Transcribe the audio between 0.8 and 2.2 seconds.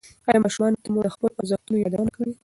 ته مو د خپلو ارزښتونو یادونه